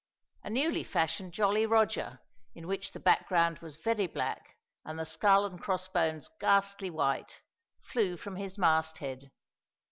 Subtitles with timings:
[0.43, 2.21] A newly fashioned Jolly Roger,
[2.55, 7.41] in which the background was very black and the skull and cross bones ghastly white,
[7.83, 9.29] flew from his masthead.